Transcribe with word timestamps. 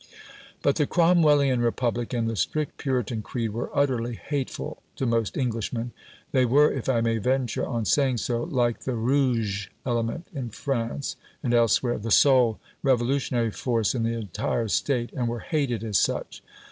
But 0.63 0.77
the 0.77 0.87
Cromwellian 0.87 1.61
republic 1.61 2.11
and 2.11 2.27
the 2.27 2.35
strict 2.35 2.77
Puritan 2.79 3.21
creed 3.21 3.51
were 3.51 3.69
utterly 3.71 4.15
hateful 4.15 4.81
to 4.95 5.05
most 5.05 5.37
Englishmen. 5.37 5.91
They 6.31 6.43
were, 6.43 6.73
if 6.73 6.89
I 6.89 7.01
may 7.01 7.19
venture 7.19 7.67
on 7.67 7.85
saying 7.85 8.17
so, 8.17 8.41
like 8.41 8.79
the 8.79 8.95
"Rouge" 8.95 9.67
element 9.85 10.25
in 10.33 10.49
France 10.49 11.17
and 11.43 11.53
elsewhere 11.53 11.99
the 11.99 12.09
sole 12.09 12.59
revolutionary 12.81 13.51
force 13.51 13.93
in 13.93 14.01
the 14.01 14.17
entire 14.17 14.67
State, 14.69 15.13
and 15.13 15.27
were 15.27 15.41
hated 15.41 15.83
as 15.83 15.99
such. 15.99 16.41